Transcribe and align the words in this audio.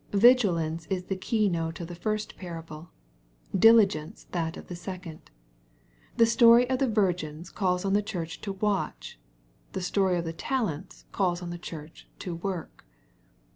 Vigilance 0.13 0.87
is 0.87 1.03
the 1.03 1.15
key 1.15 1.47
note 1.47 1.79
of 1.79 1.85
the 1.85 1.93
first 1.93 2.35
parable, 2.35 2.89
diligence 3.55 4.25
that 4.31 4.57
of 4.57 4.65
the 4.65 4.75
second. 4.75 5.29
The 6.17 6.25
story 6.25 6.67
of 6.71 6.79
the 6.79 6.87
virgins 6.87 7.51
calls 7.51 7.85
on 7.85 7.93
the 7.93 8.01
Church 8.01 8.41
to 8.41 8.53
watch, 8.53 9.19
the 9.73 9.79
story 9.83 10.17
of 10.17 10.25
the 10.25 10.33
talents 10.33 11.05
calls 11.11 11.43
on 11.43 11.51
the 11.51 11.59
Church 11.59 12.07
to 12.17 12.33
work. 12.33 12.83